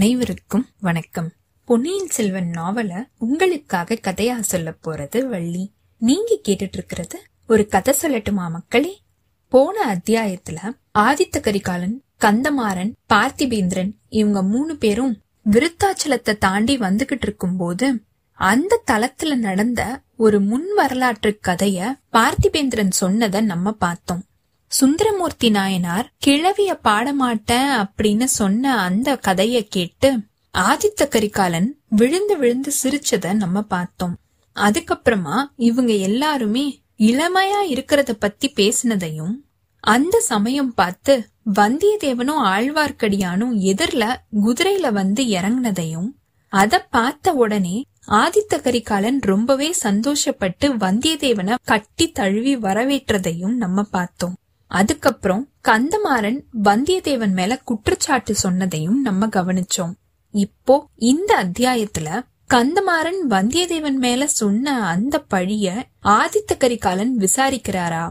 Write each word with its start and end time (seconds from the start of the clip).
அனைவருக்கும் 0.00 0.66
வணக்கம். 0.80 1.32
பொன்னியின் 1.64 2.08
செல்வன் 2.08 2.50
நாவல 2.54 3.08
உங்களுக்காக 3.18 3.94
கதையா 3.94 4.40
சொல்ல 4.40 4.74
போறது 4.84 5.26
வள்ளி. 5.26 5.72
நீங்க 5.96 6.38
கேட்டுட்டு 6.48 6.68
இருக்கிறது 6.72 7.22
ஒரு 7.46 7.66
கதை 7.66 7.94
சொல்லட்டுமா 8.02 8.50
மக்களே? 8.50 9.00
போன 9.48 9.94
அத்தியாயத்துல 9.94 10.78
ஆதித்த 10.98 11.40
கரிகாலன் 11.40 12.02
கந்தமாறன் 12.20 12.92
பார்த்திபேந்திரன் 13.14 13.92
இவங்க 14.08 14.42
மூணு 14.42 14.76
பேரும் 14.76 15.20
விருத்தாச்சலத்தை 15.50 16.38
தாண்டி 16.38 16.78
வந்துகிட்டு 16.78 17.22
இருக்கும்போது 17.22 18.02
அந்த 18.32 18.82
தளத்துல 18.90 19.34
நடந்த 19.34 20.00
ஒரு 20.16 20.40
முன் 20.40 20.74
வரலாற்று 20.74 21.38
கதைய 21.46 21.98
பார்த்திபேந்திரன் 22.12 22.90
சொன்னத 23.00 23.40
நம்ம 23.40 23.72
பார்த்தோம். 23.72 24.24
சுந்தரமூர்த்தி 24.70 25.50
நாயனார் 25.50 26.12
கிழவிய 26.18 26.74
பாடமாட்டேன் 26.74 27.70
அப்படின்னு 27.78 28.24
சொன்ன 28.24 28.80
அந்த 28.80 29.18
கதைய 29.26 29.66
கேட்டு 29.68 30.18
ஆதித்த 30.54 31.08
கரிகாலன் 31.08 31.78
விழுந்து 31.88 32.38
விழுந்து 32.38 32.72
சிரிச்சத 32.82 33.32
நம்ம 33.32 33.62
பார்த்தோம். 33.62 34.14
அதுக்கப்புறமா 34.56 35.36
இவங்க 35.56 35.92
எல்லாருமே 35.92 36.82
இளமையா 36.98 37.60
இருக்கிறத 37.68 38.10
பத்தி 38.10 38.52
பேசினதையும் 38.56 39.34
அந்த 39.80 40.20
சமயம் 40.20 40.74
பார்த்து 40.74 41.28
வந்தியத்தேவனும் 41.54 42.42
ஆழ்வார்க்கடியானும் 42.46 43.54
எதிர்ல 43.70 44.16
குதிரையில 44.44 44.92
வந்து 44.92 45.24
இறங்குனதையும் 45.24 46.08
அத 46.48 46.82
பார்த்த 46.90 47.32
உடனே 47.32 47.76
ஆதித்த 48.08 48.60
கரிகாலன் 48.62 49.20
ரொம்பவே 49.20 49.74
சந்தோஷப்பட்டு 49.82 50.66
வந்தியத்தேவனை 50.80 51.54
கட்டி 51.64 52.10
தழுவி 52.10 52.56
வரவேற்றதையும் 52.56 53.56
நம்ம 53.56 53.82
பார்த்தோம். 53.82 54.34
அதுக்கப்புறம் 54.70 55.48
கந்தமாறன் 55.68 56.40
வந்தியத்தேவன் 56.64 57.32
மேல 57.32 57.58
குற்றச்சாட்டு 57.58 58.34
சொன்னதையும் 58.42 59.00
நம்ம 59.02 59.26
கவனிச்சோம். 59.26 59.92
இப்போ 60.30 60.88
இந்த 60.94 61.44
அத்தியாயத்துல 61.44 62.22
கந்தமாறன் 62.54 63.20
வந்தியத்தேவன் 63.30 63.98
மேல 63.98 64.26
சொன்ன 64.26 64.86
அந்த 64.86 65.24
பழிய 65.34 65.82
ஆதித்த 66.04 66.56
கரிகாலன் 66.58 67.16
விசாரிக்கிறாரா? 67.18 68.10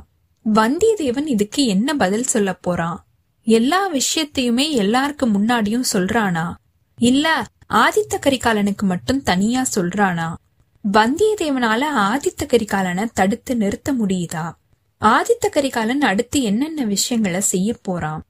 வந்தியத்தேவன் 0.54 1.26
இதுக்கு 1.26 1.66
என்ன 1.66 1.94
பதில் 1.94 2.24
சொல்ல 2.24 2.54
போறான்? 2.54 3.08
எல்லா 3.44 3.94
விஷயத்தையுமே 3.94 4.66
எல்லாருக்கு 4.76 5.26
முன்னாடியும் 5.26 5.84
சொல்றானா? 5.94 6.54
இல்ல 6.98 7.46
ஆதித்த 7.70 8.16
கரிகாலனுக்கு 8.20 8.82
மட்டும் 8.82 9.24
தனியா 9.24 9.66
சொல்றானா? 9.76 10.34
வந்தியத்தேவனால 10.92 11.84
ஆதித்த 11.96 12.46
கரிகாலனை 12.46 13.08
தடுத்து 13.14 13.58
நிறுத்த 13.58 13.94
முடியுதா? 13.94 14.52
ஆதித்த 15.06 15.50
கரிகாலன் 15.52 16.02
அடுத்து 16.02 16.42
என்னென்ன 16.42 16.86
விஷயங்களை 16.86 17.42
செய்ய 17.42 17.76
போறான்? 17.82 18.24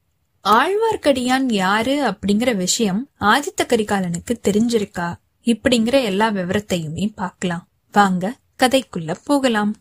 ஆழ்வார்க்கடியான் 0.43 1.53
யாரு 1.53 1.95
அப்படிங்கிற 2.09 2.55
விஷயம் 2.55 3.09
ஆதித்த 3.19 3.61
கரிகாலனுக்கு 3.63 4.37
தெரிஞ்சிருக்கா? 4.47 5.15
இப்படிங்கிற 5.45 6.03
எல்லா 6.03 6.29
விவரத்தையுமே 6.29 7.11
பார்க்கலாம். 7.15 7.67
வாங்க 7.91 8.37
கதைக்குள்ள 8.59 9.15
போகலாம். 9.23 9.75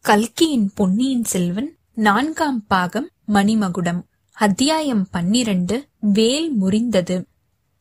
கல்கியின் 0.00 0.70
பொன்னியின் 0.74 1.24
செல்வன் 1.24 1.76
நான்காம் 1.94 2.66
பாகம் 2.66 3.10
மணிமகுடம். 3.28 4.02
அத்தியாயம் 4.32 5.06
பன்னிரண்டு 5.10 5.86
வேல் 5.98 6.62
முறிந்தது. 6.62 7.24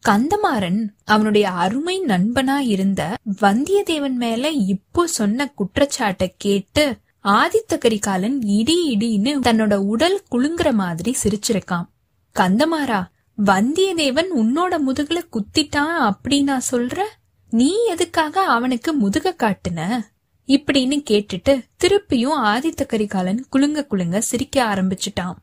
கந்தமாறன் 0.06 0.88
அவனுடைய 1.06 1.50
அருமை 1.50 2.02
நண்பனா 2.02 2.58
இருந்த 2.58 3.18
வந்தியத்தேவன் 3.42 4.14
மேல 4.14 4.50
இப்போ 4.50 5.08
சொன்ன 5.08 5.48
குற்றச்சாட்டை 5.50 6.34
கேட்டு 6.38 6.98
ஆதித்த 7.26 7.78
கரிகாலன் 7.78 8.42
இடி 8.42 8.98
இடின்னு 8.98 9.28
தன்னோட 9.28 9.76
உடல் 9.76 10.24
குலுங்குற 10.32 10.74
மாதிரி 10.74 11.16
சிரிச்சிருக்கான். 11.24 11.86
கந்தமாரா 12.40 13.04
வந்தியத்தேவன் 13.46 14.28
உன்னோட 14.36 14.78
முதுகுல 14.88 15.22
குத்திட்டான் 15.30 16.12
அப்படின்னா 16.12 16.58
சொல்ற? 16.72 17.00
நீ 17.50 17.86
எதுக்காக 17.86 18.44
அவனுக்கு 18.44 18.94
முதுக 18.94 19.36
காட்டுன? 19.38 20.00
இப்படின்னு 20.48 21.04
கேட்டுட்டு 21.10 21.64
திருப்பியும் 21.84 22.38
ஆதித்த 22.44 22.86
கரிகாலன் 22.86 23.46
குலுங்க 23.50 23.88
குலுங்க 23.90 24.18
சிரிக்க 24.18 24.64
ஆரம்பிச்சிட்டான். 24.64 25.36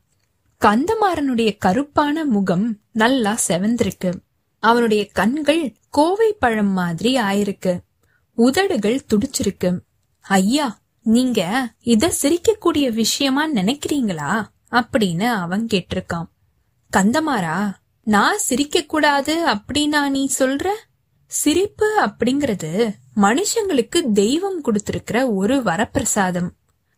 கந்தமாறனுடைய 0.65 1.57
கருப்பான 1.65 2.25
முகம் 2.25 2.79
நல்லா 2.91 3.37
செவந்திருக்கு. 3.47 4.13
அவனுடைய 4.59 5.07
கண்கள் 5.07 5.75
கோவை 5.89 6.33
பழம் 6.33 6.71
மாதிரி 6.71 7.15
ஆயிருக்கு. 7.17 7.79
உதடுகள் 8.35 9.05
துடிச்சிருக்கு. 9.13 9.79
ஐயா 10.21 10.81
நீங்க 11.03 11.71
இத 11.79 12.13
சிரிக்கக்கூடிய 12.21 12.91
விஷயமா 12.91 13.49
நினைக்கிறீங்களா? 13.49 14.45
அப்படின்னு 14.71 15.23
அவன் 15.23 15.67
கேட்டிருக்கான். 15.73 16.25
கந்தமாரா 16.97 17.73
நான் 18.03 18.37
சிரிக்க 18.37 18.83
கூடாது 18.83 19.47
அப்படின்னா 19.47 20.09
நீ 20.09 20.29
சொல்ற? 20.39 20.67
சிரிப்பு 21.25 22.01
அப்படிங்கறது 22.01 22.93
மனுஷங்களுக்கு 23.15 24.11
தெய்வம் 24.13 24.61
கொடுத்திருக்கிற 24.61 25.33
ஒரு 25.33 25.57
வரப்பிரசாதம். 25.57 26.49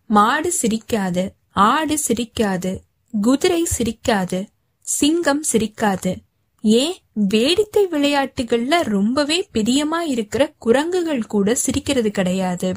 மாடு 0.08 0.54
சிரிக்காது 0.62 1.30
ஆடு 1.52 1.98
சிரிக்காது 2.08 2.78
குதிரை 3.22 3.68
சிரிக்காது 3.78 4.48
சிங்கம் 4.82 5.44
சிரிக்காது. 5.54 6.16
ஏன்? 6.62 6.96
வேடிக்கை 7.14 7.88
விளையாட்டுகள்ல 7.88 8.84
ரொம்பவே 8.84 9.50
பிரியமா 9.54 10.00
இருக்கிற 10.06 10.54
குரங்குகள் 10.58 11.26
கூட 11.26 11.56
சிரிக்கிறது 11.56 12.12
கிடையாது. 12.12 12.74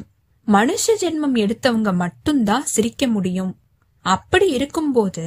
மனுஷ 0.55 0.85
ஜென்மம் 0.99 1.35
எடுத்தவங்க 1.43 1.89
மட்டும்தான் 1.93 2.65
சிரிக்க 2.65 3.07
முடியும். 3.07 3.53
அப்படி 4.05 4.47
இருக்கும்போது 4.49 5.25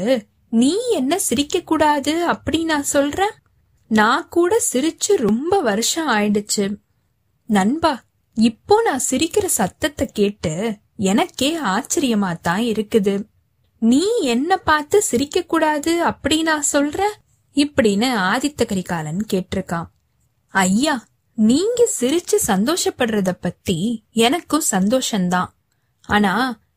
நீ 0.49 0.73
என்ன 0.91 1.19
சிரிக்க 1.19 1.61
கூடாது 1.61 2.13
அப்படின்னு 2.33 2.65
நான் 2.65 2.93
சொல்றேன் 2.95 3.35
நான் 3.91 4.29
கூட 4.29 4.63
சிரிச்சு 4.73 5.13
ரொம்ப 5.17 5.61
வருஷம் 5.61 6.09
ஆயிடுச்சு. 6.09 6.65
நண்பா 7.49 7.93
இப்போ 8.37 8.83
நான் 8.83 9.07
சிரிக்கிற 9.11 9.45
சத்தத்தை 9.45 10.07
கேட்டு 10.13 10.53
எனக்கே 10.97 11.51
ஆச்சரியமா 11.75 12.31
தான் 12.41 12.61
இருக்குது. 12.61 13.15
நீ 13.79 14.03
என்ன 14.35 14.57
பார்த்து 14.57 15.03
சிரிக்க 15.03 15.43
கூடாது 15.43 15.93
அப்படி 16.03 16.43
நான் 16.43 16.71
சொல்ற? 16.73 17.01
இப்படின்னு 17.55 18.09
ஆதித்த 18.31 18.65
கரிகாலன் 18.67 19.23
கேட்டிருக்கான். 19.33 19.89
ஐயா 20.49 20.95
நீங்க 21.49 21.81
சிரிச்சு 22.01 22.37
சந்தோஷப்படுறத 22.47 23.31
பத்தி 23.41 23.77
எனக்கும் 24.13 24.69
சந்தோஷம்தான். 24.71 25.51
ஆனா 26.09 26.35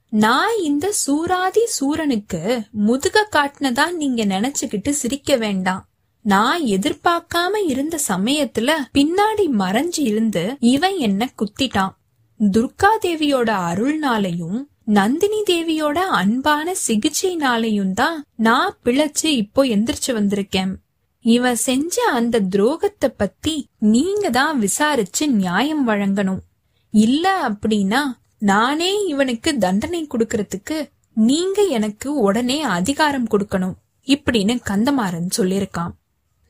நான் 0.10 0.56
இந்த 0.64 0.94
சூராதி 1.02 1.64
சூரனுக்கு 1.66 2.42
முதுக 2.88 3.24
காட்டினதா 3.32 3.86
நீங்க 3.92 4.26
நினைச்சுக்கிட்டு 4.26 4.90
சிரிக்க 4.90 5.36
வேண்டாம். 5.36 5.84
நான் 6.22 6.62
எதிர்பார்க்காம 6.62 7.62
இருந்த 7.68 8.00
சமயத்துல 8.08 8.72
பின்னாடி 8.94 9.46
மறைஞ்சு 9.60 10.04
இருந்து 10.12 10.58
இவன் 10.60 10.98
என்ன 10.98 11.30
குத்திட்டான். 11.40 11.94
துர்கா 12.40 12.92
தேவியோட 13.02 13.50
அருள்னாலையும் 13.72 14.60
நந்தினி 14.84 15.44
தேவியோட 15.50 16.00
அன்பான 16.22 16.76
சிகிச்சைனாலையும் 16.88 17.94
தான் 17.94 18.18
நான் 18.36 18.78
பிழைச்சு 18.86 19.30
இப்போ 19.44 19.64
எந்திரிச்சு 19.66 20.12
வந்திருக்கேன். 20.12 20.74
இவன் 21.26 21.56
செஞ்ச 21.56 21.96
அந்த 22.12 22.40
துரோகத்தை 22.56 23.08
பத்தி 23.18 23.56
நீங்க 23.80 24.30
தான் 24.30 24.60
விசாரிச்சு 24.60 25.24
நியாயம் 25.30 25.88
வழங்கணும். 25.88 26.42
இல்ல 26.94 27.26
அப்படின்னா 27.50 28.02
நானே 28.40 28.92
இவனுக்கு 29.06 29.58
தண்டனை 29.58 30.08
கொடுக்கறதுக்கு 30.08 30.78
நீங்க 31.18 31.60
எனக்கு 31.78 32.10
உடனே 32.20 32.62
அதிகாரம் 32.78 33.28
கொடுக்கணும் 33.28 33.76
இப்படின்னு 34.08 34.56
கந்தமாறன் 34.70 35.30
சொல்லிருக்கான் 35.38 35.94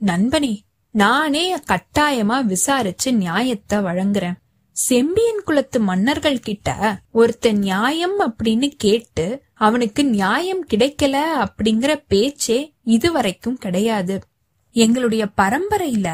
நண்பனே 0.01 0.53
நானே 0.95 1.45
கட்டாயமா 1.71 2.37
விசாரிச்சு 2.45 3.09
நியாயத்தை 3.13 3.77
வழங்குறேன். 3.79 4.37
செம்பியன் 4.75 5.43
குலத்து 5.45 5.79
மன்னர்கள் 5.79 6.39
கிட்ட 6.39 6.69
ஒருத்த 7.13 7.51
நியாயம் 7.57 8.17
அப்படின்னு 8.21 8.67
கேட்டு 8.77 9.25
அவனுக்கு 9.53 10.01
நியாயம் 10.05 10.63
கிடைக்கல 10.73 11.17
அப்படிங்கிற 11.43 11.91
பேச்சே 12.07 12.59
இதுவரைக்கும் 12.83 13.57
கிடையாது. 13.57 14.15
எங்களுடைய 14.75 15.27
பரம்பரையில 15.37 16.07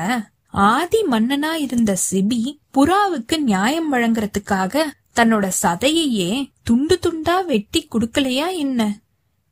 ஆதி 0.49 0.99
மன்னனா 1.11 1.51
இருந்த 1.53 1.97
சிபி 2.11 2.41
புறாவுக்கு 2.73 3.37
நியாயம் 3.37 3.93
வழங்குறதுக்காக 3.93 4.83
தன்னோட 5.15 5.45
சதையையே 5.61 6.49
துண்டு 6.63 6.99
துண்டா 7.05 7.45
வெட்டி 7.45 7.87
குடுக்கலையா 7.87 8.47
என்ன? 8.55 8.99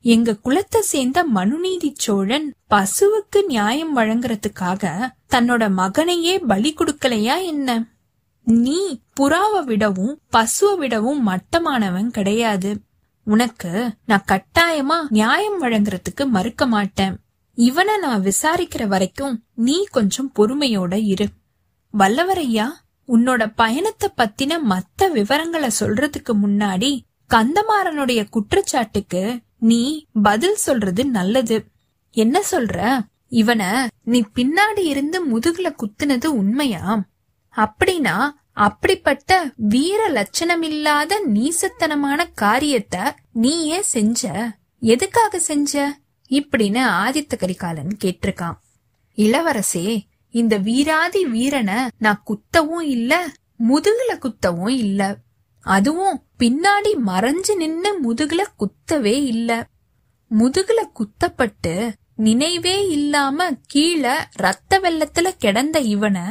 எங்க 0.02 0.36
குலத்தை 0.44 0.80
சேர்ந்த 0.80 1.24
மனுநீதி 1.36 1.94
சோழன் 1.96 2.54
பசுவுக்கு 2.70 3.40
நியாயம் 3.48 3.98
வழங்குறதுக்காக 3.98 4.92
தன்னோட 5.30 5.64
மகனையே 5.72 6.36
பலி 6.48 6.74
கொடுக்கலையா 6.74 7.38
என்ன? 7.44 7.90
நீ 8.44 9.00
புறாவை 9.20 9.64
விடவும் 9.64 10.20
பசுவை 10.32 10.76
விடவும் 10.78 11.28
மட்டமானவன் 11.28 12.08
கிடையாது. 12.08 12.82
உனக்கு 13.28 13.74
நான் 14.06 14.30
கட்டாயமா 14.32 15.00
நியாயம் 15.10 15.62
வழங்குறதுக்கு 15.64 16.26
மறுக்க 16.26 16.68
மாட்டேன். 16.68 17.18
இவனை 17.60 17.98
நான் 17.98 18.24
விசாரிக்கிற 18.24 18.88
வரைக்கும் 18.88 19.44
நீ 19.56 19.84
கொஞ்சம் 19.92 20.32
பொறுமையோட 20.40 21.06
இரு. 21.06 21.28
வல்லவரையா 21.98 22.68
உன்னோட 23.08 23.52
பயணத்தை 23.56 24.10
பத்தின 24.18 24.58
மத்த 24.70 25.12
விவரங்களை 25.12 25.70
சொல்றதுக்கு 25.80 26.34
முன்னாடி 26.44 27.00
கந்தமாறனுடைய 27.30 28.30
குற்றச்சாட்டுக்கு 28.30 29.40
நீ 29.60 30.06
பதில் 30.24 30.56
சொல்றது 30.56 31.06
நல்லது. 31.06 31.66
என்ன 32.12 32.42
சொல்ற? 32.52 33.00
இவன 33.30 33.88
நீ 34.04 34.24
பின்னாடி 34.36 34.80
இருந்து 34.80 35.26
முதுகுல 35.26 35.76
குத்துனது 35.76 36.26
உண்மையா? 36.26 37.04
அப்படின்னா 37.56 38.30
அப்படிப்பட்ட 38.54 39.52
வீர 39.56 40.10
லட்சணமில்லாத 40.10 41.14
நீசத்தனமான 41.28 42.26
காரியத்தை 42.36 43.02
நீ 43.32 43.66
ஏன் 43.66 43.84
செஞ்ச. 43.84 44.52
எதுக்காக 44.80 45.40
செஞ்ச? 45.40 46.00
இப்படின்னு 46.30 46.82
ஆதித்த 47.04 47.38
கரிகாலன் 47.38 47.98
கேட்டிருக்கான். 48.04 48.58
இளவரசே 49.16 50.00
இந்த 50.30 50.58
வீராதி 50.58 51.26
வீரனை 51.26 51.76
நான் 51.98 52.24
குத்தவும் 52.24 52.82
இல்ல 52.82 53.28
முதுகுல 53.70 54.12
குத்தவும் 54.16 54.76
இல்ல. 54.78 55.18
அதுவும் 55.62 56.24
பின்னாடி 56.40 56.92
மறைஞ்சு 57.06 57.56
நின்னு 57.56 57.90
முதுகுல 58.04 58.44
குத்தவே 58.58 59.24
இல்ல. 59.26 59.68
முதுகுல 60.40 60.80
குத்தப்பட்டு 60.94 61.94
நினைவே 62.16 62.88
இல்லாம 62.88 63.52
கீழே 63.68 64.16
ரத்த 64.32 64.80
வெள்ளத்துல 64.80 65.28
கிடந்த 65.38 65.80
இவனை 65.80 66.22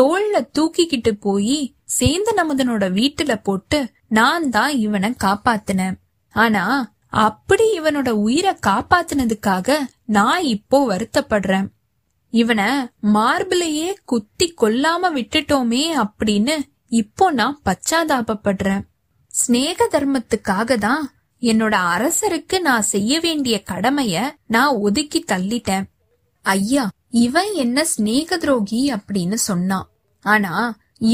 தோல்ல 0.00 0.48
தூக்கிக்கிட்டு 0.58 1.10
போய் 1.10 1.74
சேந்த 1.98 2.30
நமதனோட 2.36 2.84
வீட்டுல 2.92 3.40
போட்டு 3.42 3.92
நான் 4.08 4.50
தான் 4.50 4.76
இவனை 4.76 5.14
காப்பாத்தினேன். 5.24 5.94
ஆனா 6.34 6.94
அப்படி 7.24 7.80
இவனோட 7.80 8.08
உயிரை 8.08 8.52
காப்பாத்தினதுக்காக 8.66 9.78
நான் 10.06 10.42
இப்போ 10.42 10.78
வருத்தப்படுறேன். 10.88 11.66
இவனை 12.30 12.68
மார்பிளையே 13.14 13.94
குத்தி 14.04 14.54
கொல்லாம 14.60 15.10
விட்டுட்டோமே 15.14 15.84
அப்படின்னு 16.02 16.54
இப்போ 16.88 17.30
நான் 17.30 17.60
பச்சாதாபப்படுறேன். 17.64 18.82
ஸ்நேக 19.30 19.78
தர்மத்துக்காக 19.90 20.78
தான் 20.78 21.04
என்னோட 21.42 21.74
அரசருக்கு 21.94 22.58
நான் 22.60 22.82
செய்ய 22.82 23.20
வேண்டிய 23.20 23.62
கடமைய 23.70 24.30
நான் 24.46 24.78
ஒதுக்கி 24.86 25.24
தள்ளிட்டேன். 25.32 25.86
ஐயா 26.42 26.84
இவன் 27.10 27.52
என்ன 27.54 27.86
ஸ்நேக 27.96 28.36
துரோகி 28.36 28.92
அப்படின்னு 28.92 29.34
சொன்னான். 29.34 29.86
ஆனா 30.24 30.54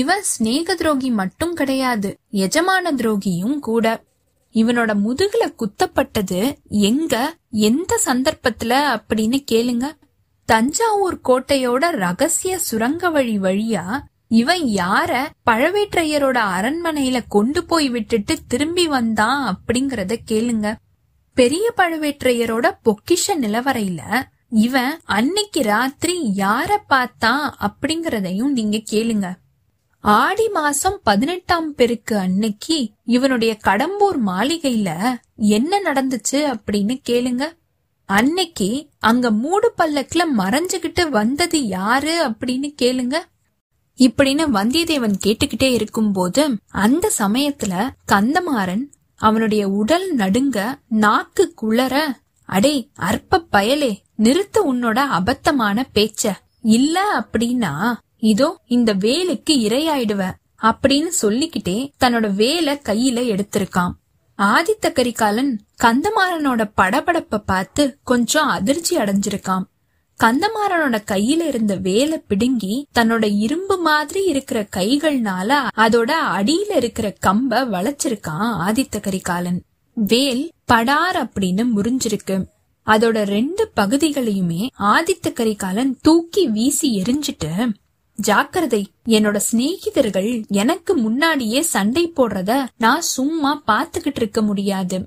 இவன் 0.01 0.25
ஸ்நேக 0.33 0.75
துரோகி 0.75 1.11
மட்டும் 1.11 1.55
கிடையாது 1.55 2.11
எஜமான 2.33 2.93
துரோகியும் 2.97 3.59
கூட. 3.59 3.87
இவனோட 4.55 4.95
முதுகுல 5.07 5.55
குத்தப்பட்டது 5.55 6.55
எங்க? 6.69 7.37
எந்த 7.51 8.01
சந்தர்ப்பத்துல 8.05 9.01
அப்படின்னு 9.01 9.45
கேளுங்க. 9.51 9.93
தஞ்சாவூர் 10.45 11.21
கோட்டையோட 11.25 11.91
ரகசிய 11.91 12.59
சுரங்க 12.59 13.11
வழி 13.11 13.39
வழியா 13.39 14.01
இவன் 14.29 14.63
யார 14.63 15.29
பழவேற்றையரோட 15.51 16.39
அரண்மனையில 16.59 17.23
கொண்டு 17.29 17.65
போய் 17.65 17.89
விட்டுட்டு 17.89 18.39
திரும்பி 18.49 18.87
வந்தான் 18.87 19.59
அப்படிங்கறத 19.59 20.17
கேளுங்க. 20.31 20.77
பெரிய 21.35 21.73
பழுவேற்றையரோட 21.77 22.71
பொக்கிஷ 22.85 23.27
நிலவரையில 23.41 24.23
இவன் 24.49 25.01
அன்னைக்கு 25.05 25.63
ராத்திரி 25.63 26.33
யார 26.37 26.77
பார்த்தான் 26.87 27.57
அப்படிங்கறதையும் 27.61 28.49
நீங்க 28.49 28.77
கேளுங்க. 28.91 29.33
ஆடி 30.03 30.49
மாசம் 30.49 31.01
பதினெட்டாம் 31.03 31.75
பெருக்கு 31.75 32.19
அன்னைக்கு 32.19 32.91
இவனுடைய 33.05 33.59
கடம்பூர் 33.65 34.19
மாளிகையில 34.27 35.19
என்ன 35.37 35.81
நடந்துச்சு 35.81 36.33
அப்படின்னு 36.33 37.01
கேளுங்க. 37.09 37.43
அன்னைக்கு 38.05 38.89
அங்க 38.99 39.31
மூடு 39.31 39.73
பல்லக்குல 39.79 40.23
மறைஞ்சுகிட்டு 40.39 41.09
வந்தது 41.09 41.67
யாரு 41.67 42.31
அப்படின்னு 42.31 42.75
கேளுங்க. 42.83 43.15
இப்படின்னு 43.99 44.45
வந்தியத்தேவன் 44.57 45.15
கேட்டுக்கிட்டே 45.27 45.73
இருக்கும்போது 45.73 46.57
அந்த 46.67 47.13
சமயத்துல 47.19 47.89
கந்தமாறன் 48.13 48.85
அவனுடைய 49.15 49.69
உடல் 49.69 50.15
நடுங்க 50.15 50.79
நாக்கு 50.89 51.55
குளற 51.63 52.05
அடே 52.45 52.91
அற்ப 52.95 53.45
பயலே 53.53 53.97
நிறுத்த 54.17 54.73
உன்னோட 54.73 54.99
அபத்தமான 55.19 55.83
பேச்ச. 55.95 56.31
இல்ல 56.63 57.21
அப்படின்னா 57.21 57.95
இதோ 58.23 58.61
இந்த 58.67 58.95
வேலுக்கு 58.95 59.51
இரையாயிடுவ 59.51 60.33
அப்படின்னு 60.63 61.07
சொல்லிக்கிட்டே 61.07 61.93
தன்னோட 62.05 62.35
வேலை 62.35 62.75
கையில 62.89 63.21
எடுத்திருக்கான் 63.33 63.91
ஆதித்த 64.39 64.93
கரிகாலன் 64.93 65.61
கந்தமாறனோட 65.83 66.71
படபடப்ப 66.77 67.37
பார்த்து 67.37 67.99
கொஞ்சம் 68.03 68.47
அதிர்ச்சி 68.47 68.97
அடைஞ்சிருக்கான் 68.97 69.65
கந்தமாறனோட 70.21 70.97
கையில 71.11 71.41
இருந்த 71.47 71.77
வேலை 71.77 72.19
பிடுங்கி 72.19 72.87
தன்னோட 72.99 73.39
இரும்பு 73.39 73.77
மாதிரி 73.79 74.25
இருக்கிற 74.25 74.67
கைகள்னால 74.77 75.53
அதோட 75.77 76.11
அடியில 76.35 76.77
இருக்கிற 76.77 77.15
கம்ப 77.27 77.59
வளைச்சிருக்கான் 77.75 78.55
ஆதித்த 78.69 79.01
கரிகாலன். 79.01 79.63
வேல் 79.95 80.53
படார் 80.65 81.17
அப்படின்னு 81.27 81.67
முறிஞ்சிருக்கு. 81.77 82.45
அதோட 82.87 83.25
ரெண்டு 83.27 83.71
பகுதிகளையுமே 83.77 84.69
ஆதித்த 84.79 85.33
கரிகாலன் 85.33 85.99
தூக்கி 86.03 86.49
வீசி 86.49 87.03
எரிஞ்சிட்டு 87.03 87.51
ஜாக்கிரதை. 88.29 88.83
என்னோட 89.09 89.39
சிநேகிதர்கள் 89.51 90.31
எனக்கு 90.63 90.93
முன்னாடியே 90.97 91.61
சண்டை 91.75 92.05
போடுறத 92.17 92.53
நான் 92.79 93.09
சும்மா 93.15 93.53
பாத்துக்கிட்டு 93.67 94.21
இருக்க 94.23 94.43
முடியாது. 94.43 94.99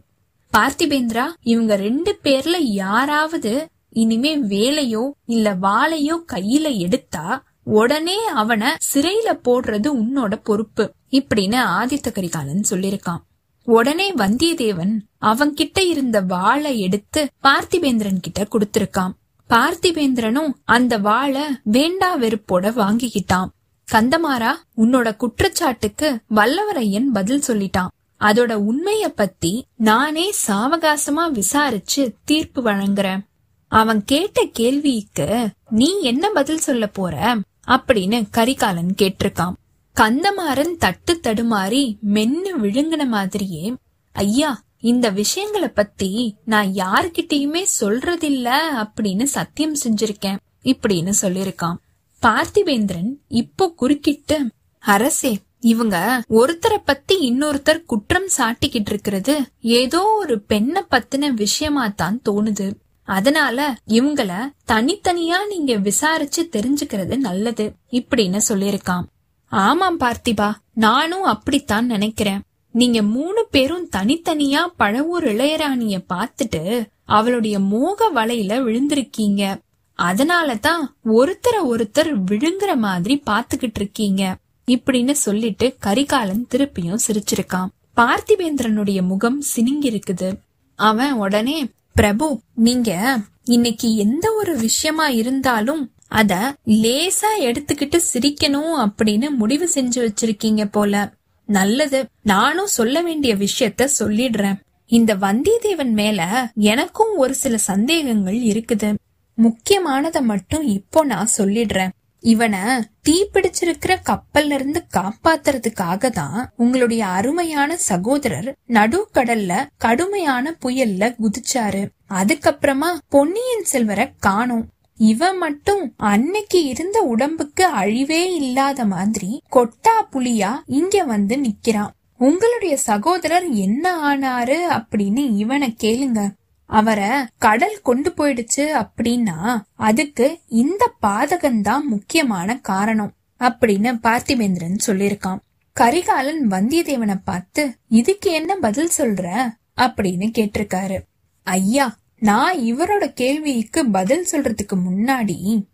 பார்த்திபேந்திரா 0.54 1.26
இவங்க 1.44 1.76
ரெண்டு 1.76 2.12
பேர்ல 2.24 2.56
யாராவது 2.60 3.54
இனிமே 3.94 4.32
வேலையோ 4.54 5.04
இல்ல 5.26 5.54
வாளையோ 5.56 6.16
கையில 6.34 6.70
எடுத்தா 6.78 7.26
உடனே 7.64 8.18
அவனை 8.42 8.70
சிறையில 8.94 9.30
போடுறது 9.48 9.90
உன்னோட 10.02 10.34
பொறுப்பு 10.44 10.84
இப்படின்னு 11.12 11.60
ஆதித்த 11.78 12.12
கரிகாலன் 12.12 12.70
சொல்லிருக்கான் 12.70 13.24
உடனே 13.68 14.08
வந்தியத்தேவன் 14.14 14.94
அவன்கிட்ட 15.22 15.80
இருந்த 15.88 16.18
வாளை 16.22 16.74
எடுத்து 16.80 17.22
பார்த்திபேந்திரன் 17.44 18.20
கிட்ட 18.22 18.42
கொடுத்திருக்கான். 18.44 19.14
பார்த்திவேந்திரனும் 19.50 20.54
அந்த 20.64 20.98
வாழை 20.98 21.42
வேண்டா 21.64 22.18
வெறுப்போட 22.18 22.72
வாங்கிக்கிட்டான். 22.74 23.48
கந்தமாரா 23.92 24.52
உன்னோட 24.78 25.16
குற்றச்சாட்டுக்கு 25.16 26.20
வல்லவரையன் 26.36 27.06
பதில் 27.14 27.44
சொல்லிட்டான். 27.48 27.88
அதோட 28.20 28.62
உண்மைய 28.62 29.08
பத்தி 29.08 29.66
நானே 29.76 30.34
சாவகாசமா 30.48 31.32
விசாரிச்சு 31.32 32.16
தீர்ப்பு 32.26 32.64
வழங்குறேன். 32.64 33.20
அவன் 33.68 34.04
கேட்ட 34.06 34.46
கேள்விக்கு 34.46 35.50
நீ 35.70 36.00
என்ன 36.02 36.30
பதில் 36.30 36.58
சொல்ல 36.58 36.88
போற? 36.88 37.38
அப்படின்னு 37.68 38.30
கரிகாலன் 38.30 38.96
கேட்டிருக்கான். 39.02 39.54
கந்தமாறன் 39.96 40.76
தட்டு 40.78 41.20
தடுமாறி 41.24 41.98
மென்னு 42.14 42.50
விழுங்கின 42.62 43.08
மாதிரியே 43.08 43.74
ஐயா 44.12 44.62
இந்த 44.90 45.10
விஷயங்களை 45.10 45.68
பத்தி 45.68 46.10
நான் 46.46 46.68
யாருக்கிட்டயுமே 46.68 47.62
சொல்றதில்ல 47.80 48.50
அப்படின்னு 48.84 49.24
சத்தியம் 49.24 49.76
செஞ்சிருக்கேன் 49.84 50.40
இப்படின்னு 50.64 51.14
சொல்லிருக்கான் 51.22 51.78
பார்த்திவேந்திரன் 52.22 53.10
இப்போ 53.28 53.74
குறுக்கிட்டு 53.78 54.38
அரசே 54.84 55.32
இவங்க 55.60 55.98
ஒருத்தரை 56.30 56.80
பத்தி 56.86 57.16
இன்னொருத்தர் 57.32 57.86
குற்றம் 57.86 58.28
சாட்டிக்கிட்டு 58.38 58.90
இருக்கிறது. 58.90 59.36
ஏதோ 59.60 60.02
ஒரு 60.20 60.42
பெண்ணை 60.42 60.82
பத்தின 60.92 61.30
விஷயமா 61.34 61.88
தான் 61.88 62.22
தோணுது. 62.30 62.68
அதனால 63.08 63.78
இவங்கள 63.88 64.32
தனித்தனியா 64.68 65.40
நீங்க 65.50 65.76
விசாரிச்சு 65.90 66.50
தெரிஞ்சுக்கிறது 66.52 67.16
நல்லது. 67.18 67.66
இப்படின்னு 67.92 68.42
சொல்லிருக்கான் 68.50 69.08
ஆமாம் 69.52 70.00
பார்த்திபா 70.00 70.50
நானும் 70.74 71.28
அப்படித்தான் 71.34 71.86
நினைக்கிறேன். 71.86 72.42
நீங்க 72.76 73.02
மூணு 73.02 73.48
பேரும் 73.52 73.90
தனித்தனியா 73.96 74.58
பழவூர் 74.80 75.24
இளையராணிய 75.24 76.04
பாத்துட்டு 76.10 76.86
அவளுடைய 77.06 77.60
மோக 77.60 78.10
வலையில 78.16 78.54
விழுந்திருக்கீங்க. 78.66 79.58
அதனாலதான் 79.98 80.82
ஒருத்தர 81.06 81.58
ஒருத்தர் 81.72 82.14
விழுங்குற 82.32 82.76
மாதிரி 82.76 83.22
பாத்துக்கிட்டு 83.26 83.76
இருக்கீங்க. 83.76 84.36
இப்படின்னு 84.68 85.12
சொல்லிட்டு 85.12 85.76
கரிகாலன் 85.80 86.48
திருப்பியும் 86.56 86.98
சிரிச்சிருக்கான். 87.08 87.68
பார்த்திபேந்திரனுடைய 87.96 89.02
முகம் 89.02 89.44
சினிங்கி 89.56 90.02
இருக்குது 90.02 90.38
அவன் 90.76 91.12
உடனே 91.12 91.70
பிரபு 91.94 92.40
நீங்க 92.54 93.20
இன்னைக்கு 93.44 93.96
எந்த 93.96 94.34
ஒரு 94.34 94.58
விஷயமா 94.58 95.08
இருந்தாலும் 95.08 95.92
அத 96.08 96.56
லேசா 96.66 97.32
எடுத்துக்கிட்டு 97.40 98.00
சிரிக்கணும் 98.14 98.88
அப்படின்னு 98.88 99.30
முடிவு 99.30 99.70
செஞ்சு 99.74 100.10
வச்சிருக்கீங்க 100.10 100.68
போல. 100.72 101.15
நல்லது. 101.46 102.06
நானும் 102.22 102.68
சொல்ல 102.68 103.02
வேண்டிய 103.02 103.36
விஷயத்த 103.36 103.88
சொல்லிடுறேன். 104.00 104.60
இந்த 104.86 105.16
வந்தியத்தேவன் 105.16 105.92
மேல 105.92 106.50
எனக்கும் 106.56 107.18
ஒரு 107.18 107.34
சில 107.34 107.58
சந்தேகங்கள் 107.58 108.40
இருக்குது. 108.40 108.96
முக்கியமானத 109.42 110.22
மட்டும் 110.22 110.64
இப்போ 110.64 111.06
நான் 111.06 111.30
சொல்லிடுறேன். 111.38 111.90
இவனை 112.20 112.60
தீ 113.02 113.30
பிடிச்சிருக்கிற 113.34 113.96
கப்பல்ல 114.06 114.52
இருந்து 114.52 114.86
காப்பாத்துறதுக்காக 114.98 116.10
தான் 116.10 116.52
உங்களுடைய 116.56 117.06
அருமையான 117.06 117.78
சகோதரர் 117.78 118.56
நடுக்கடல்ல 118.68 119.66
கடுமையான 119.78 120.56
புயல்ல 120.66 121.16
குதிச்சாரு. 121.20 121.90
அதுக்கப்புறமா 122.10 122.98
பொன்னியின் 123.10 123.64
செல்வரை 123.64 124.12
காணோம். 124.20 124.70
இவன் 124.98 125.38
மட்டும் 125.38 125.94
அன்னைக்கு 125.98 126.64
இருந்த 126.64 127.02
உடம்புக்கு 127.02 127.76
அழிவே 127.76 128.24
இல்லாத 128.34 128.86
மாதிரி 128.86 129.42
கொட்டா 129.50 130.08
புலியா 130.12 130.52
இங்க 130.66 131.04
வந்து 131.04 131.36
நிக்கிறான். 131.38 131.90
உங்களுடைய 132.18 132.78
சகோதரர் 132.78 133.50
என்ன 133.50 133.86
ஆனாரு 134.12 134.58
அப்படின்னு 134.70 135.36
இவனை 135.36 135.76
கேளுங்க. 135.84 136.30
அவரை 136.66 137.10
கடல் 137.38 137.82
கொண்டு 137.82 138.14
போயிடுச்சு 138.18 138.66
அப்படின்னா 138.84 139.62
அதுக்கு 139.74 140.40
இந்த 140.48 140.94
பாதகம்தான் 141.02 141.82
முக்கியமான 141.82 142.58
காரணம் 142.58 143.12
அப்படின்னு 143.40 144.00
பார்த்திபேந்திரன் 144.04 144.78
சொல்லிருக்கான் 144.88 145.38
கரிகாலன் 145.74 146.48
வந்தியத்தேவனை 146.48 147.16
பார்த்து 147.24 147.76
இதுக்கு 147.90 148.32
என்ன 148.32 148.56
பதில் 148.56 148.90
சொல்ற? 148.98 149.50
அப்படின்னு 149.78 150.28
கேட்டிருக்காரு. 150.38 150.98
ஐயா 151.44 151.96
நான் 152.26 152.58
இவரோட 152.58 153.14
கேள்விக்கு 153.14 153.90
பதில் 153.90 154.28
சொல்றதுக்கு 154.32 154.76
முன்னாடி 154.76 155.66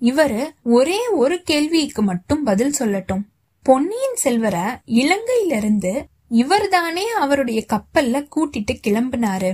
இவரு 0.00 0.48
ஒரே 0.62 1.08
ஒரு 1.08 1.42
கேள்விக்கு 1.42 2.02
மட்டும் 2.02 2.42
பதில் 2.44 2.74
சொல்லட்டும். 2.78 3.22
பொன்னியின் 3.62 4.14
செல்வரை 4.14 4.62
இலங்கையிலிருந்து 4.86 6.04
இவர்தானே 6.28 7.08
அவருடைய 7.08 7.64
கப்பல்ல 7.72 8.26
கூட்டிட்டு 8.36 8.76
கிளம்பினாரு. 8.86 9.50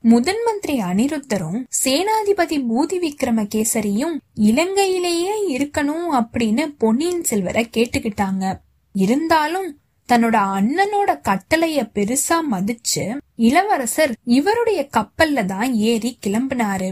முதன் 0.00 0.42
மந்திரி 0.44 0.78
அனிருத்தரும் 0.78 1.64
சேனாதிபதி 1.84 2.62
பூதி 2.70 2.96
விக்ரமகேசரியும் 3.06 4.16
இலங்கையிலேயே 4.40 5.34
இருக்கணும் 5.48 6.06
அப்படின்னு 6.12 6.74
பொன்னியின் 6.78 7.24
செல்வரை 7.24 7.68
கேட்டுக்கிட்டாங்க. 7.76 8.58
இருந்தாலும் 8.92 9.78
தன்னோட 10.08 10.36
அண்ணனோட 10.56 11.20
கட்டளைய 11.28 11.78
பெருசா 11.94 12.36
மதிச்சு 12.50 13.04
இளவரசர் 13.36 14.16
இவருடைய 14.24 14.88
கப்பல்ல 14.96 15.44
தான் 15.44 15.72
ஏறி 15.72 16.18
கிளம்பினாரு. 16.26 16.90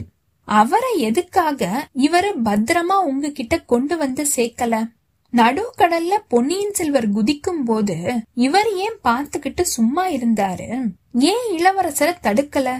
அவரை 0.49 1.00
எதுக்காக 1.00 1.88
இவரு 1.97 2.30
பத்திரமா 2.44 2.97
உங்ககிட்ட 3.04 3.59
கொண்டு 3.59 3.97
வந்து 3.97 4.26
சேர்க்கல? 4.37 4.90
நடுக்கடல்ல 5.33 6.14
பொன்னியின் 6.28 6.73
செல்வர் 6.73 7.09
குதிக்கும் 7.11 7.64
போது 7.64 7.97
இவர் 8.35 8.73
ஏன் 8.75 8.99
பார்த்துக்கிட்டு 9.04 9.61
சும்மா 9.61 10.09
இருந்தாரு? 10.09 10.90
ஏன் 11.12 11.47
இளவரசரை 11.56 12.14
தடுக்கல? 12.23 12.78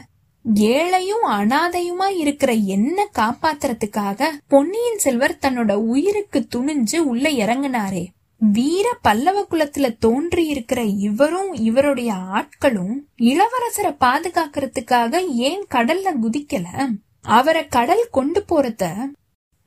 ஏழையும் 0.55 1.25
அனாதையுமா 1.29 2.09
இருக்கிற 2.17 2.53
என்ன 2.53 3.09
காப்பாத்துறதுக்காக 3.19 4.29
பொன்னியின் 4.49 4.99
செல்வர் 4.99 5.39
தன்னோட 5.43 5.73
உயிருக்கு 5.73 6.47
துணிஞ்சு 6.57 6.97
உள்ள 6.97 7.29
இறங்கினாரே? 7.29 8.05
வீர 8.53 8.99
பல்லவ 9.03 9.47
குலத்துல 9.51 9.99
தோன்றி 9.99 10.47
இருக்கிற 10.47 10.83
இவரும் 10.83 11.53
இவருடைய 11.53 12.13
ஆட்களும் 12.13 12.95
இளவரசரை 13.19 13.97
பாதுகாக்கிறதுக்காக 14.01 15.29
ஏன் 15.29 15.67
கடல்ல 15.71 16.13
குதிக்கல? 16.23 16.89
அவரை 17.23 17.67
கடல் 17.67 18.09
கொண்டு 18.11 18.45
போறத 18.49 18.97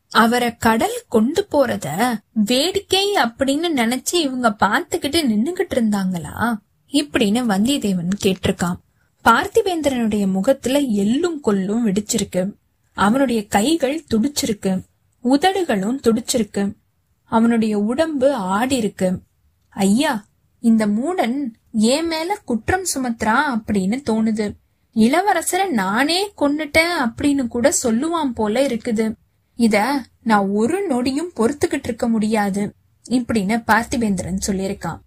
அவரை 0.10 0.57
கடல் 0.57 1.03
கொண்டு 1.07 1.48
போறத 1.51 2.13
வேடிக்கை 2.34 3.15
அப்படின்னு 3.15 3.67
நினைச்சு 3.75 4.13
இவங்க 4.13 4.55
பார்த்துக்கிட்டு 4.60 5.19
நின்னுகிட்டு 5.31 5.74
இருந்தாங்களா? 5.74 6.55
இப்படின்னு 6.91 7.43
வந்தியத்தேவன் 7.46 8.10
கேட்டிருக்கான். 8.24 8.75
பார்த்திவேந்திரனுடைய 9.24 10.31
முகத்துல 10.31 10.79
எள்ளும் 10.79 11.39
கொல்லும் 11.39 11.88
வெடிச்சிருக்கு. 11.88 12.51
அவனுடைய 12.93 13.48
கைகள் 13.48 14.03
துடிச்சிருக்கு. 14.13 14.79
உதடுகளும் 15.24 16.00
துடிச்சிருக்கு. 16.01 16.72
அவனுடைய 17.29 17.79
உடம்பு 17.79 18.34
ஆடி 18.34 18.75
இருக்கு 18.75 19.22
ஐயா 19.69 20.25
இந்த 20.60 20.88
மூடன் 20.88 21.51
ஏன் 21.72 22.07
மேல 22.07 22.38
குற்றம் 22.46 22.86
சுமத்துறான் 22.93 23.48
அப்படின்னு 23.50 23.98
தோணுது. 24.10 24.51
இளவரசரை 24.96 25.69
நானே 25.69 26.34
கொன்னுட்டேன் 26.38 26.93
அப்படின்னு 27.00 27.48
கூட 27.48 27.74
சொல்லுவான் 27.84 28.31
போல 28.34 28.65
இருக்குது. 28.67 29.13
இத 29.55 30.05
நான் 30.24 30.48
ஒரு 30.48 30.88
நொடியும் 30.89 31.34
பொறுத்துக்கிட்டு 31.36 31.84
இருக்க 31.84 32.07
முடியாது 32.07 32.74
இப்படின்னு 33.10 33.63
பார்த்திபேந்திரன் 33.67 34.46
சொல்லியிருக்கான். 34.48 35.00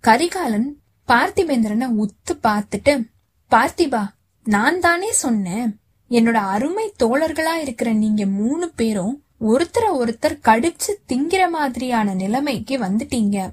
கரிகாலன் 0.00 0.80
பார்த்திபேந்திரனை 1.08 1.88
உத்து 2.04 2.34
பார்த்துட்டு 2.42 3.10
பார்த்திபா 3.50 4.02
நான் 4.44 4.80
தானே 4.80 5.12
சொன்னேன் 5.12 5.80
என்னோட 6.10 6.32
அருமை 6.32 6.92
தோழர்களா 7.02 7.54
இருக்கிற 7.60 7.92
நீங்க 7.92 8.26
மூணு 8.26 8.70
பேரும் 8.76 9.21
ஒருத்தரை 9.42 9.90
ஒருத்தர் 9.98 10.38
கடிச்சு 10.42 10.92
திங்கிற 11.08 11.48
மாதிரியான 11.48 12.14
நிலைமைக்கு 12.14 12.78
வந்துட்டீங்க. 12.78 13.50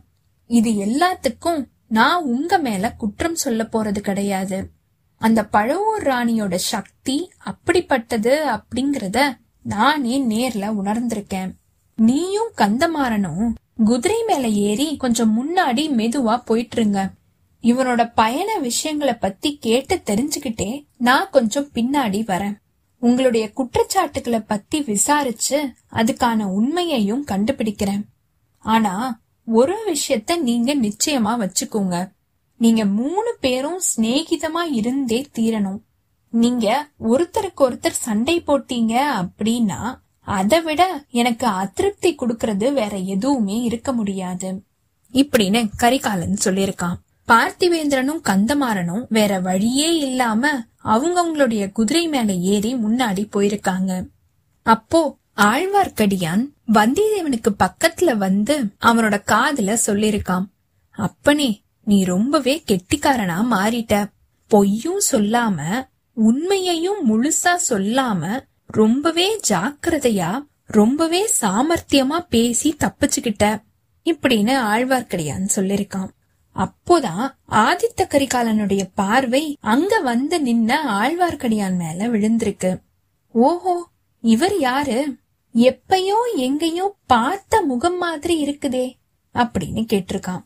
இது 0.47 0.71
எல்லாத்துக்கும் 0.71 1.67
நான் 1.87 2.23
உங்க 2.23 2.57
மேல 2.57 2.91
குற்றம் 2.91 3.35
சொல்ல 3.35 3.63
போறது 3.63 3.99
கிடையாது. 3.99 4.69
அந்த 5.17 5.47
பழவூர் 5.53 6.01
ராணியோட 6.01 6.55
சக்தி 6.55 7.31
அப்படிப்பட்டது 7.45 8.33
அப்படிங்கறத 8.55 9.37
நானே 9.63 10.21
நேர்ல 10.23 10.73
உணர்ந்திருக்கேன். 10.83 11.51
நீயும் 11.95 12.51
கந்தமாறனும் 12.57 13.53
குதிரை 13.85 14.23
மேல 14.27 14.47
ஏறி 14.47 14.97
கொஞ்சம் 14.97 15.33
முன்னாடி 15.39 15.89
மெதுவா 15.91 16.41
போயிட்டுருங்க. 16.47 17.11
இவனோட 17.61 18.11
பயண 18.15 18.57
விஷயங்களை 18.57 19.13
பத்தி 19.13 19.57
கேட்டு 19.57 19.95
தெரிஞ்சுக்கிட்டே 19.95 20.85
நான் 20.97 21.29
கொஞ்சம் 21.31 21.69
பின்னாடி 21.73 22.19
வரேன். 22.23 22.55
உங்களுடைய 22.99 23.51
குற்றச்சாட்டுகளை 23.51 24.39
பத்தி 24.39 24.81
விசாரிச்சு 24.81 25.73
அதுக்கான 25.93 26.43
உண்மையையும் 26.43 27.25
கண்டுபிடிக்கிறேன். 27.25 28.03
ஆனா 28.57 29.21
ஒரு 29.45 29.75
விஷயத்த 29.87 30.37
நீங்க 30.37 30.75
நிச்சயமா 30.75 31.49
வச்சுக்கோங்க. 31.49 32.11
நீங்க 32.57 32.85
மூணு 32.85 33.35
பேரும் 33.39 33.81
சிநேகிதமா 33.95 34.63
இருந்தே 34.71 35.27
தீரணும். 35.39 35.79
நீங்க 36.29 36.89
ஒருத்தருக்கு 36.99 37.57
ஒருத்தர் 37.57 37.89
சண்டை 37.89 38.41
போட்டீங்க 38.41 39.03
அப்படின்னா 39.21 39.99
அதை 40.19 40.61
விட 40.61 41.05
எனக்கு 41.09 41.47
அதிருப்தி 41.47 42.15
கொடுக்கறது 42.15 42.73
வேற 42.73 42.97
எதுவுமே 42.97 43.61
இருக்க 43.61 43.93
முடியாது. 43.93 44.63
இப்படின்னு 45.13 45.69
கரிகாலன் 45.77 46.37
சொல்லியிருக்கான். 46.43 46.95
பார்த்திவேந்திரனும் 47.31 48.21
கந்தமாறனும் 48.29 49.05
வேற 49.09 49.39
வழியே 49.39 49.97
இல்லாம 49.97 50.65
அவங்கவங்களுடைய 50.83 51.71
குதிரை 51.71 52.07
மேல 52.07 52.33
ஏறி 52.33 52.75
முன்னாடி 52.75 53.23
போயிருக்காங்க. 53.31 53.91
அப்போ 54.61 55.17
ஆழ்வார்க்கடியான் 55.37 56.43
வந்தியத்தேவனுக்கு 56.73 57.51
பக்கத்துல 57.63 58.17
வந்து 58.17 58.55
அவனோட 58.85 59.15
காதுல 59.31 59.77
சொல்லிருக்கான் 59.85 60.45
அப்பனே 60.89 61.63
நீ 61.85 62.03
ரொம்பவே 62.03 62.63
கெட்டிக்காரனா 62.67 63.37
மாறிட்ட. 63.51 63.93
பொய்யும் 64.47 65.01
சொல்லாம 65.11 65.87
உண்மையையும் 66.13 67.01
முழுசா 67.09 67.53
சொல்லாம 67.69 68.39
ரொம்பவே 68.65 69.39
ஜாக்கிரதையா 69.49 70.31
ரொம்பவே 70.65 71.29
சாமர்த்தியமா 71.41 72.19
பேசி 72.29 72.75
தப்பிச்சுக்கிட்ட. 72.79 73.61
இப்படின்னு 74.05 74.53
ஆழ்வார்க்கடியான் 74.73 75.47
சொல்லிருக்கான் 75.55 76.09
அப்போதான் 76.55 77.35
ஆதித்த 77.49 78.01
கரிகாலனுடைய 78.03 78.87
பார்வை 78.95 79.57
அங்க 79.59 79.99
வந்து 79.99 80.45
நின்ன 80.45 80.71
ஆழ்வார்க்கடியான் 80.85 81.75
மேல 81.75 82.07
விழுந்திருக்கு. 82.07 82.81
ஓஹோ 83.31 83.87
இவர் 84.21 84.59
யாரு? 84.59 85.15
எப்பயோ 85.53 86.19
எங்கேயோ 86.35 86.95
பார்த்த 87.05 87.61
முகம் 87.61 87.97
மாதிரி 87.97 88.45
இருக்குதே 88.45 88.93
அப்படின்னு 89.33 89.81
கேட்டிருக்கான். 89.93 90.43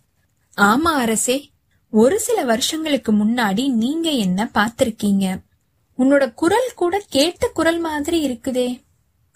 ஆமா 0.57 0.93
அரசே 1.05 1.51
ஒரு 1.89 2.19
சில 2.19 2.43
வருஷங்களுக்கு 2.43 3.13
முன்னாடி 3.13 3.71
நீங்க 3.71 4.09
என்ன 4.09 4.49
பார்த்திருக்கீங்க? 4.53 5.37
உன்னோட 5.97 6.33
குரல் 6.33 6.71
கூட 6.75 7.03
கேட்ட 7.07 7.47
குரல் 7.47 7.79
மாதிரி 7.79 8.27
இருக்குதே. 8.27 8.81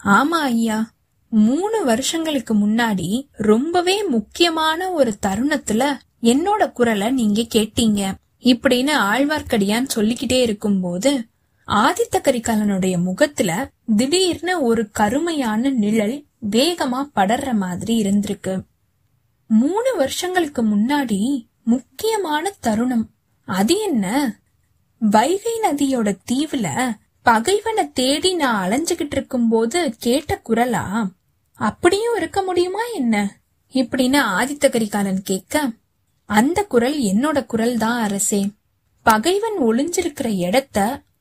ஆமா 0.04 0.40
ஐயா 0.52 0.90
மூணு 1.30 1.84
வருஷங்களுக்கு 1.84 2.56
முன்னாடி 2.56 3.28
ரொம்பவே 3.32 4.04
முக்கியமான 4.04 4.92
ஒரு 4.92 5.18
தருணத்துல 5.26 5.98
என்னோட 6.22 6.72
குரலை 6.72 7.12
நீங்க 7.12 7.42
கேட்டீங்க 7.42 8.14
இப்படின்னு 8.40 8.92
ஆழ்வார்க்கடியான் 8.98 9.84
சொல்லிக்கிட்டே 9.84 10.42
இருக்கும்போது 10.42 11.26
ஆதித்த 11.68 12.18
கரிகாலனுடைய 12.18 13.02
முகத்துல 13.02 13.70
திடீர்னு 13.96 14.62
ஒரு 14.62 14.90
கருமையான 14.92 15.70
நிழல் 15.70 16.26
வேகமா 16.50 17.10
படர்ற 17.16 17.54
மாதிரி 17.54 18.02
இருந்திருக்கு. 18.02 18.64
மூணு 19.48 19.96
வருஷங்களுக்கு 19.96 20.66
முன்னாடி 20.66 21.48
முக்கியமான 21.64 22.54
தருணம். 22.60 23.10
அது 23.46 23.80
என்ன? 23.80 24.38
வைகை 25.00 25.60
நதியோட 25.64 26.18
தீவுல 26.32 26.94
பகைவனை 27.22 27.92
தேடி 27.92 28.36
நான் 28.36 28.70
அலைஞ்சுகிட்டு 28.70 29.12
இருக்கும்போது 29.12 29.96
கேட்ட 30.00 30.42
குரலா 30.50 31.08
அப்படியும் 31.54 32.16
இருக்க 32.16 32.42
முடியுமா 32.42 32.80
என்ன? 32.94 33.40
இப்படின்னு 33.74 34.22
ஆதித்த 34.40 34.70
கரிகாலன் 34.70 35.22
கேட்க 35.22 35.70
அந்த 36.30 36.60
குரல் 36.64 36.98
என்னோட 37.12 37.46
குரல் 37.46 37.78
தான் 37.78 38.00
அரசே. 38.02 38.42
பகைவன் 39.06 39.58
ஒளிஞ்சிருக்கிற 39.60 40.28
இடத்த 40.48 40.80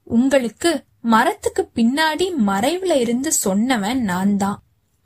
உங்களுக்கு 0.08 0.70
மரத்துக்கு 1.04 1.62
பின்னாடி 1.74 2.26
மறைவுல 2.46 2.92
இருந்து 3.00 3.30
சொன்னவன் 3.44 4.00
நான் 4.02 4.36
தான் 4.36 4.58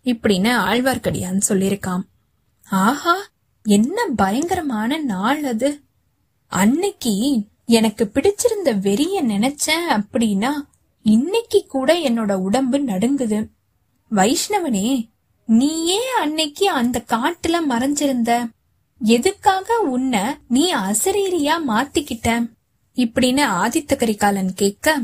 இப்படின்னு 0.06 0.50
ஆழ்வார்க்கடியான் 0.68 1.48
சொல்லிருக்கான் 1.48 2.04
ஆஹா 2.68 3.16
என்ன 3.66 4.06
பயங்கரமான 4.16 4.98
நாள் 5.04 5.42
அது. 5.44 5.70
அன்னைக்கு 6.52 7.14
எனக்கு 7.68 8.04
பிடிச்சிருந்த 8.14 8.70
வெறிய 8.80 9.16
நினைச்சேன் 9.22 9.86
அப்படின்னா 9.96 10.52
இன்னைக்கு 11.04 11.66
கூட 11.66 11.90
என்னோட 12.08 12.32
உடம்பு 12.38 12.78
நடுங்குது. 12.78 13.38
வைஷ்ணவனே 14.10 14.88
நீயே 15.48 16.00
அன்னைக்கு 16.22 16.66
அந்த 16.70 16.98
காட்டுல 17.08 17.56
மறைஞ்சிருந்த 17.68 18.32
எதுக்காக 19.00 19.78
உன்னை 19.78 20.20
நீ 20.48 20.74
அசரீரியா 20.74 21.52
மாத்திக்கிட்ட? 21.68 22.50
இப்படின்னு 22.94 23.42
ஆதித்த 23.62 23.96
கரிகாலன் 23.96 24.54
கேட்க 24.54 25.00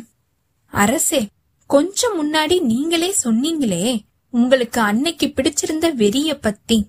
அரசே 0.66 1.26
கொஞ்சம் 1.66 2.16
முன்னாடி 2.18 2.60
நீங்களே 2.60 3.14
சொன்னீங்களே 3.24 4.00
உங்களுக்கு 4.30 4.80
அன்னைக்கு 4.80 5.26
பிடிச்சிருந்த 5.26 5.86
வெறிய 5.94 6.38
பத்தி. 6.40 6.86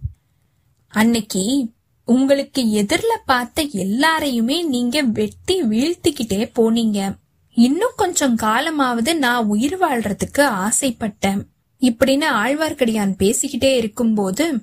அன்னைக்கு 0.87 1.69
உங்களுக்கு 2.05 2.61
எதிர்ல 2.61 3.13
பார்த்த 3.25 3.63
எல்லாரையுமே 3.63 4.65
நீங்க 4.65 5.01
வெட்டி 5.01 5.61
வீழ்த்திக்கிட்டே 5.61 6.51
போனீங்க. 6.59 7.15
இன்னும் 7.53 7.95
கொஞ்சம் 7.95 8.37
காலமாவது 8.37 9.17
நான் 9.17 9.45
உயிர் 9.45 9.79
வாழ்றதுக்கு 9.79 10.45
ஆசைப்பட்டேன். 10.57 11.41
இப்படின்னு 11.81 12.25
ஆழ்வார்க்கடியான் 12.43 13.17
பேசிக்கிட்டே 13.17 13.75
இருக்கும்போது 13.75 14.61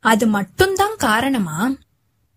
அது 0.00 0.26
மட்டும்தான் 0.26 0.96
காரணமா? 0.96 1.74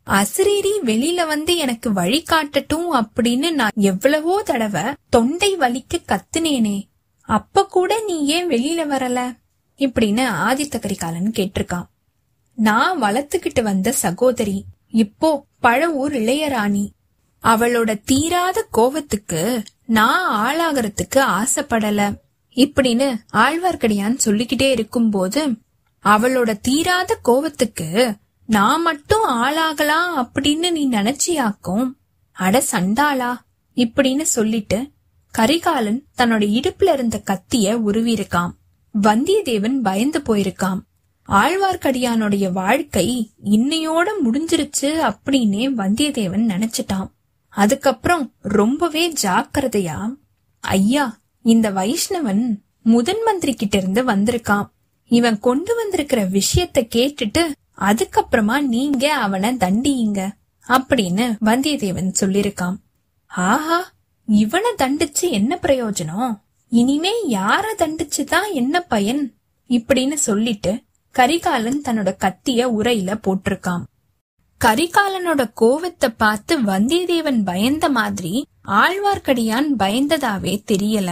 அசிரீரி 0.08 0.72
வெளியில 0.86 1.28
வந்து 1.28 1.58
எனக்கு 1.58 1.94
வழி 1.94 2.24
காட்டட்டும் 2.30 3.04
அப்படின்னு 3.04 3.52
நான் 3.52 3.70
எவ்வளவோ 3.76 4.44
தடவை 4.44 4.84
தொண்டை 5.10 5.58
வலிக்க 5.58 5.98
கத்துனேனே. 6.08 6.84
அப்ப 7.22 7.66
கூட 7.66 8.04
நீ 8.06 8.26
ஏன் 8.26 8.48
வெளியில 8.48 8.92
வரல? 8.92 9.38
இப்படின்னு 9.78 10.24
ஆதித்த 10.50 10.80
கரிகாலன் 10.80 11.32
கேட்டிருக்கான். 11.36 11.86
நான் 12.56 13.02
வளர்த்துக்கிட்டு 13.02 13.62
வந்த 13.62 13.92
சகோதரி 13.92 14.66
இப்போ 14.90 15.46
பழவூர் 15.62 16.14
இளையராணி. 16.14 16.90
அவளோட 17.44 18.02
தீராத 18.06 18.68
கோவத்துக்கு 18.74 19.64
நான் 19.86 20.56
ஆளாகறதுக்கு 20.56 21.16
ஆசைப்படல. 21.16 22.16
இப்படின்னு 22.56 23.16
ஆழ்வார்க்கடியான் 23.34 24.16
சொல்லிக்கிட்டே 24.16 24.72
இருக்கும்போது 24.72 25.48
அவளோட 26.06 26.60
தீராத 26.62 27.20
கோவத்துக்கு 27.28 28.18
நான் 28.46 28.82
மட்டும் 28.82 29.28
ஆளாகலாம் 29.30 30.14
அப்படின்னு 30.18 30.72
நீ 30.72 30.90
நினைச்சியாக்கும்? 30.90 31.94
அட 32.32 32.64
சண்டாளா 32.72 33.36
இப்படின்னு 33.76 34.22
சொல்லிட்டு 34.22 34.92
கரிகாலன் 35.32 36.06
தன்னோட 36.18 36.44
இடுப்புல 36.50 36.94
இருந்த 36.94 37.22
கத்திய 37.26 37.76
உருவிருக்கான் 37.76 38.52
வந்தியத்தேவன் 39.02 39.82
பயந்து 39.82 40.20
போயிருக்கான் 40.20 40.80
ஆழ்வார்க்கடியானுடைய 41.30 42.52
வாழ்க்கை 42.52 43.32
இன்னையோட 43.44 44.08
முடிஞ்சிருச்சு 44.24 45.12
அப்படின்னே 45.12 45.70
வந்தியத்தேவன் 45.78 46.46
நினைச்சிட்டான் 46.48 47.10
அதுக்கப்புறம் 47.50 48.34
ரொம்பவே 48.42 49.14
ஜாக்கிரதையா 49.22 50.16
ஐயா 50.60 51.20
இந்த 51.42 51.72
வைஷ்ணவன் 51.72 52.58
முதன் 52.82 53.24
மந்திரி 53.26 53.54
கிட்ட 53.54 53.78
இருந்து 53.78 54.04
வந்திருக்கான் 54.04 54.68
இவன் 55.10 55.40
கொண்டு 55.40 55.76
வந்திருக்கிற 55.76 56.22
விஷயத்த 56.30 56.88
கேட்டுட்டு 56.96 57.44
அதுக்கப்புறமா 57.80 58.60
நீங்க 58.60 59.14
அவனை 59.14 59.54
தண்டியுங்க 59.54 60.20
அப்படின்னு 60.68 61.26
வந்தியத்தேவன் 61.46 62.14
சொல்லிருக்கான் 62.20 62.76
ஆஹா 63.28 63.92
இவனை 64.28 64.72
தண்டிச்சு 64.78 65.30
என்ன 65.32 65.60
பிரயோஜனம்? 65.62 66.34
இனிமே 66.72 67.12
யார 67.30 67.66
தண்டிச்சுதான் 67.78 68.54
என்ன 68.54 68.82
பயன்? 68.82 69.34
இப்படின்னு 69.70 70.14
சொல்லிட்டு 70.14 70.82
கரிகாலன் 71.12 71.82
தன்னோட 71.86 72.12
கத்திய 72.20 72.66
உரையில 72.80 73.18
போட்டிருக்கான். 73.22 73.84
கரிகாலனோட 74.66 75.42
கோவத்தை 75.62 76.14
பார்த்து 76.18 76.62
வந்தியத்தேவன் 76.62 77.44
பயந்த 77.44 77.90
மாதிரி 77.90 78.46
ஆழ்வார்க்கடியான் 78.68 79.70
பயந்ததாவே 79.80 80.54
தெரியல. 80.72 81.10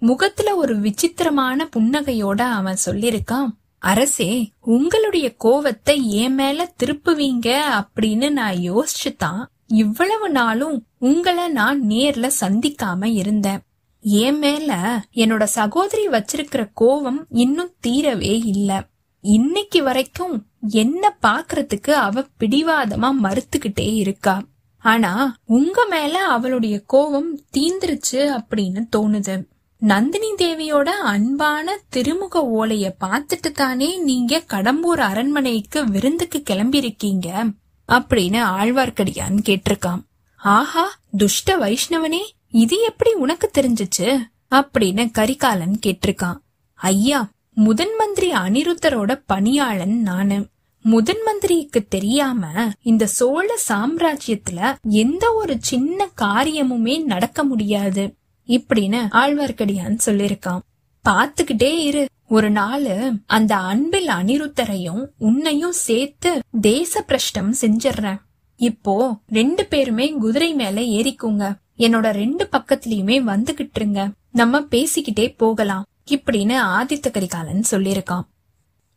முகத்துல 0.00 0.54
ஒரு 0.54 0.78
விசித்திரமான 0.78 1.68
புன்னகையோட 1.76 2.40
அவன் 2.40 2.76
சொல்லிருக்கான் 2.86 3.46
அரசே 3.78 4.50
உங்களுடைய 4.60 5.34
கோவத்தை 5.44 6.02
என் 6.02 6.34
மேல 6.34 6.74
திருப்புவீங்க 6.84 7.60
அப்படின்னு 7.84 8.30
நான் 8.30 8.54
யோசிச்சுதான். 8.54 9.44
இவ்வளவு 9.66 10.30
நாளும் 10.30 10.86
உங்களை 10.98 11.48
நான் 11.48 11.82
நேர்ல 11.82 12.30
சந்திக்காம 12.40 13.04
இருந்தேன். 13.04 13.60
என் 14.00 14.38
மேல 14.38 15.00
என்னோட 15.14 15.42
சகோதரி 15.42 16.08
வச்சிருக்கிற 16.08 16.70
கோவம் 16.80 17.24
இன்னும் 17.28 17.74
தீரவே 17.86 18.46
இல்ல. 18.46 18.86
இன்னைக்கு 19.20 19.82
வரைக்கும் 19.82 20.46
என்ன 20.68 21.18
பாக்குறதுக்கு 21.22 21.90
அவ 21.90 22.24
பிடிவாதமா 22.40 23.12
மறுத்துக்கிட்டே 23.22 23.94
இருக்கா. 23.94 24.42
ஆனா 24.78 25.36
உங்க 25.44 25.86
மேல 25.90 26.26
அவளுடைய 26.26 26.82
கோவம் 26.92 27.38
தீந்துருச்சு 27.56 28.40
அப்படின்னு 28.40 28.80
தோணுது. 28.96 29.44
நந்தினி 29.80 30.34
தேவியோட 30.34 30.82
அன்பான 30.82 31.80
திருமுக 31.96 32.34
ஓலைய 32.34 32.92
பார்த்துட்டு 33.00 33.50
தானே 33.52 33.98
நீங்க 33.98 34.42
கடம்பூர் 34.48 35.00
அரண்மனைக்கு 35.00 35.84
விருந்துக்கு 35.84 36.42
கிளம்பியிருக்கீங்க 36.50 37.52
அப்படின்னு 37.88 38.42
ஆழ்வார்க்கடியான் 38.60 39.38
கேட்டிருக்கான். 39.42 40.02
ஆஹா 40.36 40.98
துஷ்ட 41.16 41.58
வைஷ்ணவனே 41.58 42.18
இது 42.48 42.80
எப்படி 42.80 43.12
உனக்கு 43.12 43.50
தெரிஞ்சுச்சு? 43.58 44.20
அப்படின்னு 44.50 45.10
கரிகாலன் 45.10 45.78
கேட்டிருக்கான். 45.86 46.36
ஐயா 46.74 47.30
முதன் 47.54 47.94
மந்திரி 47.98 48.32
அனிருத்தரோட 48.32 49.22
பணியாளன் 49.26 50.00
நானு. 50.00 50.48
முதன் 50.82 51.22
மந்திரிக்கு 51.22 51.84
தெரியாம 51.88 52.46
இந்த 52.82 53.06
சோழ 53.06 53.58
சாம்ராஜ்யத்துல 53.68 54.74
எந்த 54.82 55.32
ஒரு 55.32 55.56
சின்ன 55.60 56.08
காரியமுமே 56.20 57.04
நடக்க 57.04 57.44
முடியாது. 57.44 58.14
இப்படின்னு 58.56 59.00
ஆழ்வார்க்கடியான் 59.22 59.98
சொல்லிருக்கான் 60.06 60.64
பாத்துக்கிட்டே 61.04 61.74
இரு. 61.88 62.02
ஒரு 62.28 62.50
நாள் 62.50 62.88
அந்த 63.26 63.52
அன்பில் 63.70 64.08
அனிருத்தரையும் 64.08 65.02
உன்னையும் 65.18 65.76
சேர்த்து 65.86 66.30
தேச 66.60 67.02
பிரஷ்டம் 67.02 67.54
செஞ்சிடுறேன் 67.60 68.20
இப்போ 68.56 68.96
ரெண்டு 69.26 69.62
பேருமே 69.66 70.06
குதிரை 70.12 70.54
மேல 70.54 70.80
ஏறிக்குங்க. 70.80 71.44
என்னோட 71.76 72.10
ரெண்டு 72.12 72.48
பக்கத்துலயுமே 72.52 73.16
வந்துகிட்டு 73.30 73.76
இருங்க 73.76 74.00
நம்ம 74.32 74.60
பேசிக்கிட்டே 74.60 75.26
போகலாம். 75.36 75.86
இப்படின்னு 76.10 76.56
ஆதித்த 76.76 77.10
கரிகாலன் 77.10 77.64
சொல்லிருக்கான் 77.70 78.26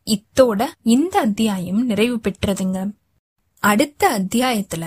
இத்தோட 0.07 0.61
இந்த 0.81 1.19
அத்தியாயம் 1.19 1.85
நிறைவு 1.85 2.19
பெற்றதுங்க. 2.23 2.79
அடுத்த 3.63 4.19
அத்தியாயத்துல 4.19 4.85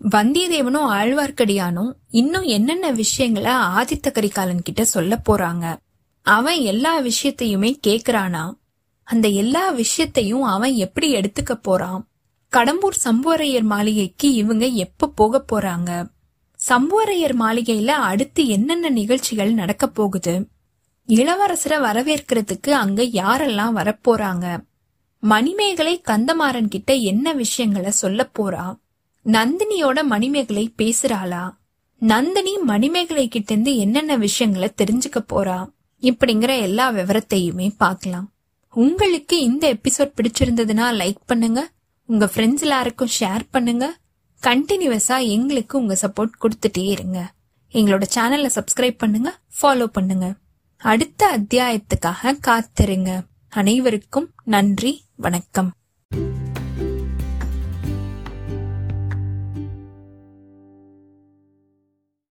வந்தியத்தேவனும் 0.00 0.88
ஆழ்வார்க்கடியானும் 0.90 1.92
இன்னும் 2.08 2.42
என்னென்ன 2.42 2.90
விஷயங்களை 2.90 3.52
ஆதித்த 3.52 4.10
கரிகாலன் 4.10 4.62
கிட்ட 4.62 4.84
சொல்ல 4.84 5.20
போறாங்க? 5.28 5.76
அவன் 6.22 6.60
எல்லா 6.60 7.00
விஷயத்தையுமே 7.00 7.76
கேக்குறானா? 7.86 8.54
அந்த 9.02 9.28
எல்லா 9.28 9.70
விஷயத்தையும் 9.70 10.42
அவன் 10.42 10.74
எப்படி 10.74 11.14
எடுத்துக்க 11.14 11.52
போறான்? 11.52 12.08
கடம்பூர் 12.52 12.96
சம்புவரையர் 13.04 13.62
மாளிகைக்கு 13.62 14.32
இவங்க 14.32 14.66
எப்ப 14.66 15.08
போக 15.08 15.44
போறாங்க? 15.52 16.10
சம்புவரையர் 16.68 17.34
மாளிகையில 17.40 17.86
அடுத்து 17.86 18.46
என்னென்ன 18.46 18.88
நிகழ்ச்சிகள் 18.88 19.52
நடக்க 19.52 19.86
போகுது? 19.88 20.48
இளவரசரை 21.08 21.78
வரவேற்கிறதுக்கு 21.80 22.70
அங்க 22.70 23.02
யாரெல்லாம் 23.02 23.76
வரப்போறாங்க 23.76 24.66
மணிமேகலை 25.20 26.00
கந்தமாறன் 26.08 26.68
கிட்ட 26.68 26.94
என்ன 26.94 27.32
விஷயங்களை 27.32 27.90
சொல்ல 27.90 28.24
போறான் 28.24 28.80
நந்தினியோட 29.26 30.02
மணிமேகலை 30.02 30.74
பேசுறாளா? 30.78 31.56
நந்தினி 31.98 32.58
மணிமேகலை 32.58 33.28
கிட்ட 33.28 33.52
இருந்து 33.52 33.76
என்னென்ன 33.76 34.16
விஷயங்களை 34.16 34.72
தெரிஞ்சுக்க 34.76 35.24
போறா? 35.32 35.70
இப்படிங்கிற 36.02 36.60
எல்லா 36.60 36.92
விவரத்தையுமே 36.92 37.74
பார்க்கலாம். 37.76 38.32
உங்களுக்கு 38.74 39.40
இந்த 39.40 39.74
எபிசோட் 39.74 40.12
பிடிச்சிருந்ததுன்னா 40.16 40.86
லைக் 41.00 41.24
பண்ணுங்க. 41.26 41.70
உங்க 42.04 42.30
ஃப்ரெண்ட்ஸ் 42.34 42.60
எல்லாருக்கும் 42.60 43.14
ஷேர் 43.20 43.44
பண்ணுங்க. 43.50 43.96
கண்டினியூஸா 44.42 45.26
எங்களுக்கு 45.28 45.78
உங்க 45.78 45.96
சப்போர்ட் 46.02 46.38
கொடுத்துட்டே 46.40 46.84
இருங்க. 46.88 47.32
எங்களோட 47.72 48.02
சேனலை 48.14 48.50
சப்ஸ்கிரைப் 48.54 48.98
பண்ணுங்க 48.98 49.38
ஃபாலோ 49.62 49.84
பண்ணுங்க. 49.84 50.34
அடுத்த 50.76 51.38
அத்தியாயத்துக்காக 51.38 52.34
காத்திருங்க. 52.46 53.20
அனைவருக்கும் 53.48 54.30
நன்றி 54.44 55.04
வணக்கம். 55.16 55.72